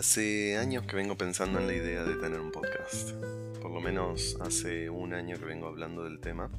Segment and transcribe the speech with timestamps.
[0.00, 3.10] Hace años que vengo pensando en la idea de tener un podcast.
[3.60, 6.50] Por lo menos hace un año que vengo hablando del tema,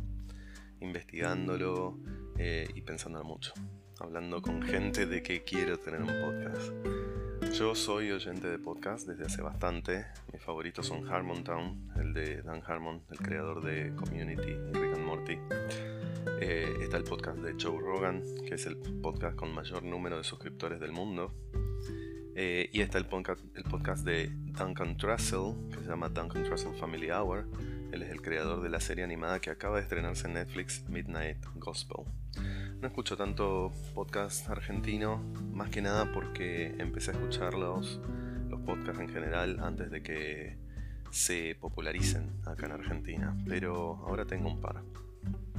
[0.79, 1.97] investigándolo
[2.37, 3.51] eh, y pensándolo mucho.
[3.99, 6.71] Hablando con gente de que quiero tener un podcast.
[7.57, 10.05] Yo soy oyente de podcast desde hace bastante.
[10.31, 15.03] Mis favoritos son Harmontown, el de Dan Harmon, el creador de Community y Rick and
[15.03, 15.39] Morty.
[16.39, 20.23] Eh, está el podcast de Joe Rogan, que es el podcast con mayor número de
[20.23, 21.33] suscriptores del mundo.
[22.35, 26.73] Eh, y está el podcast, el podcast de Duncan Trussell, que se llama Duncan Trussell
[26.75, 27.45] Family Hour.
[27.91, 31.37] Él es el creador de la serie animada que acaba de estrenarse en Netflix, Midnight
[31.55, 32.05] Gospel.
[32.79, 35.17] No escucho tanto podcast argentino,
[35.53, 37.99] más que nada porque empecé a escuchar los,
[38.49, 40.57] los podcasts en general antes de que
[41.11, 44.81] se popularicen acá en Argentina, pero ahora tengo un par.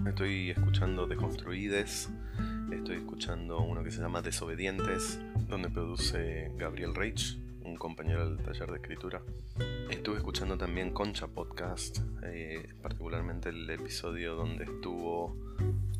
[0.07, 2.11] Estoy escuchando Deconstruides,
[2.77, 8.70] estoy escuchando uno que se llama Desobedientes, donde produce Gabriel Reich, un compañero del taller
[8.70, 9.23] de escritura.
[9.91, 15.37] Estuve escuchando también Concha Podcast, eh, particularmente el episodio donde estuvo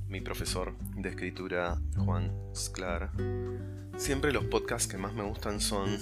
[0.09, 3.11] mi profesor de escritura Juan Sclar.
[3.97, 5.99] Siempre los podcasts que más me gustan son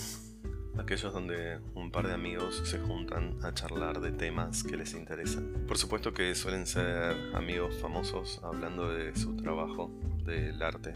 [0.79, 5.65] aquellos donde un par de amigos se juntan a charlar de temas que les interesan.
[5.67, 9.91] Por supuesto que suelen ser amigos famosos hablando de su trabajo,
[10.25, 10.95] del arte,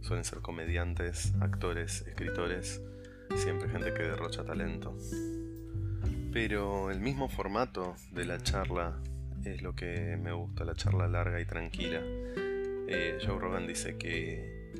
[0.00, 2.80] Suelen ser comediantes, actores, escritores,
[3.36, 4.96] siempre gente que derrocha talento.
[6.32, 8.98] Pero el mismo formato de la charla
[9.44, 12.00] es lo que me gusta, la charla larga y tranquila.
[12.02, 14.72] Eh, Joe Rogan dice que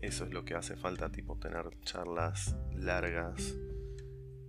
[0.00, 3.54] eso es lo que hace falta, tipo tener charlas largas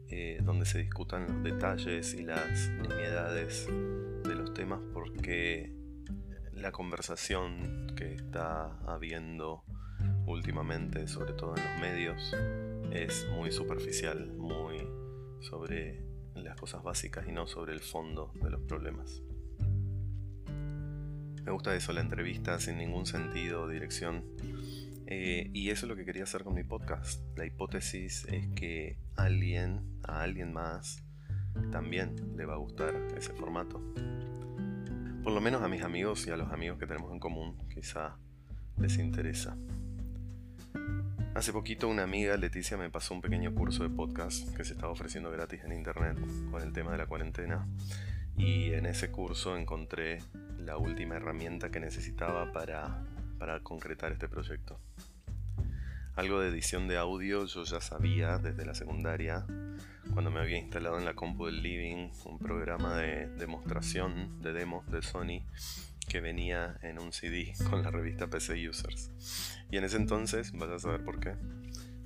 [0.10, 5.83] eh, donde se discutan los detalles y las nimiedades de los temas porque
[6.56, 9.64] la conversación que está habiendo
[10.26, 12.36] últimamente, sobre todo en los medios,
[12.92, 14.88] es muy superficial, muy
[15.42, 16.06] sobre
[16.36, 19.22] las cosas básicas y no sobre el fondo de los problemas.
[21.44, 24.24] Me gusta eso, la entrevista sin ningún sentido dirección.
[25.08, 27.22] Eh, y eso es lo que quería hacer con mi podcast.
[27.38, 31.04] La hipótesis es que alguien, a alguien más,
[31.72, 33.82] también le va a gustar ese formato.
[35.24, 38.18] Por lo menos a mis amigos y a los amigos que tenemos en común, quizá
[38.78, 39.56] les interesa.
[41.34, 44.92] Hace poquito una amiga, Leticia, me pasó un pequeño curso de podcast que se estaba
[44.92, 46.18] ofreciendo gratis en internet
[46.52, 47.66] con el tema de la cuarentena.
[48.36, 50.20] Y en ese curso encontré
[50.58, 53.06] la última herramienta que necesitaba para,
[53.40, 54.82] para concretar este proyecto.
[56.18, 59.46] Algo de edición de audio yo ya sabía desde la secundaria,
[60.12, 64.86] cuando me había instalado en la compu del living un programa de demostración de demos
[64.92, 65.46] de Sony
[66.08, 69.12] que venía en un CD con la revista PC Users.
[69.72, 71.36] Y en ese entonces, vas a saber por qué,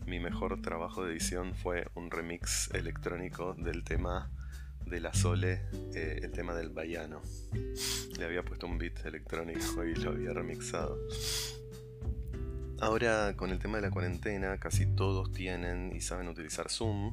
[0.06, 4.31] mi mejor trabajo de edición fue un remix electrónico del tema
[4.86, 5.63] de la Sole,
[5.94, 7.22] eh, el tema del Bayano.
[8.18, 10.97] Le había puesto un beat electrónico y lo había remixado.
[12.80, 17.12] Ahora con el tema de la cuarentena casi todos tienen y saben utilizar Zoom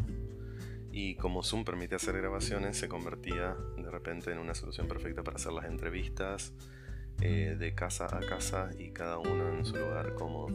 [0.97, 5.35] y como Zoom permite hacer grabaciones se convertía de repente en una solución perfecta para
[5.37, 6.53] hacer las entrevistas
[7.21, 10.55] eh, de casa a casa y cada uno en su lugar cómodo.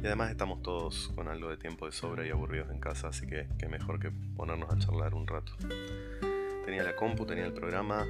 [0.00, 3.26] Y además estamos todos con algo de tiempo de sobra y aburridos en casa, así
[3.26, 5.52] que qué mejor que ponernos a charlar un rato.
[6.64, 8.06] Tenía la compu, tenía el programa,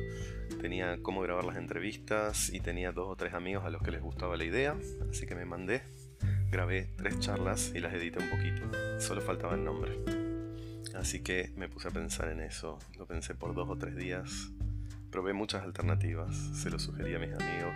[0.60, 4.02] tenía cómo grabar las entrevistas y tenía dos o tres amigos a los que les
[4.02, 4.76] gustaba la idea,
[5.08, 5.80] así que me mandé,
[6.50, 9.00] grabé tres charlas y las edité un poquito.
[9.00, 10.25] Solo faltaba el nombre.
[10.98, 14.52] Así que me puse a pensar en eso, lo pensé por dos o tres días
[15.16, 17.74] Probé muchas alternativas, se lo sugerí a mis amigos.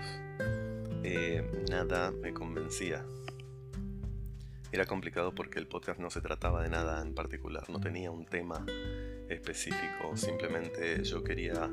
[1.02, 3.02] Eh, nada me convencía.
[4.72, 8.26] Era complicado porque el podcast no se trataba de nada en particular, no tenía un
[8.26, 8.66] tema
[9.30, 11.70] específico, simplemente yo quería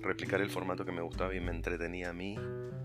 [0.00, 2.38] replicar el formato que me gustaba y me entretenía a mí,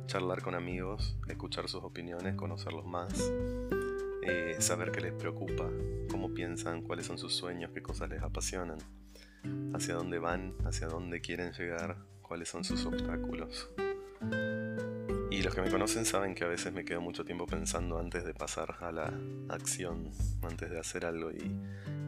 [0.08, 3.32] charlar con amigos, escuchar sus opiniones, conocerlos más,
[4.26, 5.70] eh, saber qué les preocupa,
[6.10, 8.80] cómo piensan, cuáles son sus sueños, qué cosas les apasionan,
[9.74, 13.70] hacia dónde van, hacia dónde quieren llegar, cuáles son sus obstáculos.
[15.36, 18.24] Y los que me conocen saben que a veces me quedo mucho tiempo pensando antes
[18.24, 19.14] de pasar a la
[19.50, 20.12] acción,
[20.42, 21.30] antes de hacer algo.
[21.32, 21.42] Y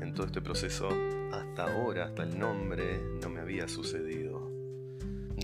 [0.02, 0.90] en todo este proceso,
[1.34, 4.50] hasta ahora, hasta el nombre, no me había sucedido.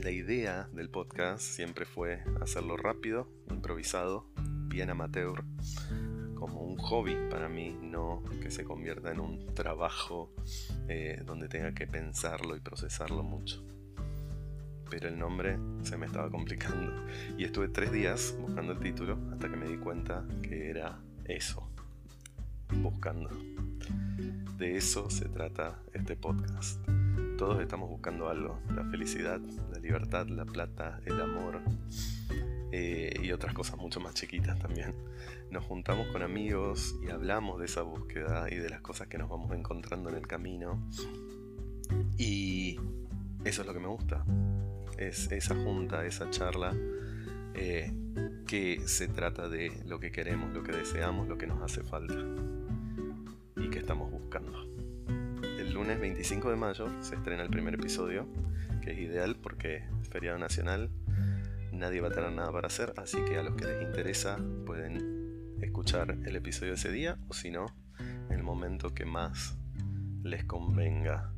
[0.01, 4.27] La idea del podcast siempre fue hacerlo rápido, improvisado,
[4.67, 5.43] bien amateur,
[6.43, 10.29] como un hobby para mí, no que se convierta en un trabajo
[10.89, 13.63] eh, donde tenga que pensarlo y procesarlo mucho
[14.89, 16.93] pero el nombre se me estaba complicando.
[17.35, 21.67] Y estuve tres días buscando el título hasta que me di cuenta que era eso,
[22.79, 23.31] buscando.
[24.59, 26.79] De eso se trata este podcast.
[27.39, 29.39] Todos estamos buscando algo, la felicidad,
[29.71, 31.61] la libertad, la plata, el amor
[32.75, 34.95] eh, y otras cosas mucho más chiquitas también.
[35.51, 39.29] Nos juntamos con amigos y hablamos de esa búsqueda y de las cosas que nos
[39.29, 40.83] vamos encontrando en el camino.
[42.17, 42.79] Y
[43.45, 44.25] eso es lo que me gusta.
[44.97, 46.75] Es esa junta, esa charla
[47.53, 47.93] eh,
[48.47, 52.25] que se trata de lo que queremos, lo que deseamos, lo que nos hace falta
[53.55, 54.63] y que estamos buscando.
[55.59, 58.25] El lunes 25 de mayo se estrena el primer episodio,
[58.81, 60.89] que es ideal porque es feriado nacional,
[61.73, 65.57] nadie va a tener nada para hacer, así que a los que les interesa pueden
[65.61, 67.65] escuchar el episodio ese día o si no,
[68.29, 69.57] el momento que más
[70.23, 71.33] les convenga.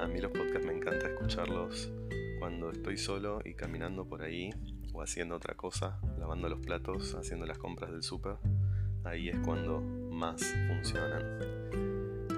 [0.00, 1.90] A mí los podcasts me encanta escucharlos
[2.38, 4.50] cuando estoy solo y caminando por ahí
[4.92, 8.36] o haciendo otra cosa, lavando los platos, haciendo las compras del súper.
[9.04, 11.38] Ahí es cuando más funcionan.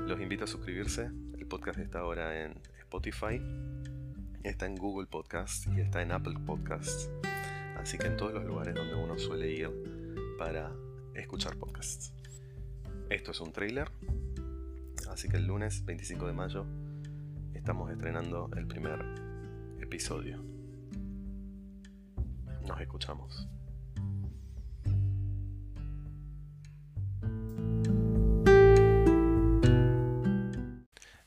[0.06, 1.10] Los invito a suscribirse.
[1.38, 3.40] El podcast está ahora en Spotify,
[4.42, 7.10] está en Google Podcast y está en Apple Podcasts.
[7.80, 9.70] Así que en todos los lugares donde uno suele ir
[10.38, 10.70] para
[11.14, 12.12] escuchar podcasts.
[13.08, 13.90] Esto es un trailer.
[15.08, 16.66] Así que el lunes 25 de mayo
[17.54, 19.02] estamos estrenando el primer
[19.80, 20.44] episodio.
[22.66, 23.48] Nos escuchamos.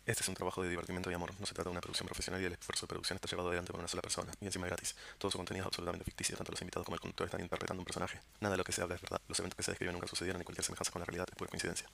[0.05, 1.31] Este es un trabajo de divertimento y amor.
[1.39, 3.71] No se trata de una producción profesional y el esfuerzo de producción está llevado adelante
[3.71, 4.33] por una sola persona.
[4.41, 4.95] Y encima es gratis.
[5.17, 6.35] Todo su contenido es absolutamente ficticio.
[6.35, 8.19] Tanto los invitados como el conductor están interpretando un personaje.
[8.41, 9.21] Nada de lo que se habla es verdad.
[9.29, 11.49] Los eventos que se describen nunca sucedieron y cualquier semejanza con la realidad es pura
[11.49, 11.87] coincidencia.